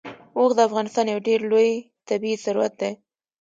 اوښ 0.37 0.51
د 0.57 0.59
افغانستان 0.67 1.05
یو 1.09 1.19
ډېر 1.27 1.39
لوی 1.51 1.71
طبعي 2.07 2.33
ثروت 2.43 2.73
دی. 2.81 2.91